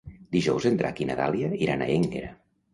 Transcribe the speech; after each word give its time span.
Dijous 0.35 0.65
en 0.69 0.79
Drac 0.79 1.03
i 1.05 1.07
na 1.11 1.19
Dàlia 1.21 1.53
iran 1.69 1.87
a 1.87 1.93
Énguera. 2.01 2.35